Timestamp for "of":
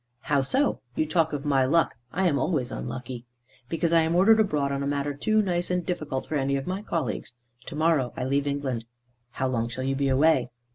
1.31-1.45, 6.55-6.65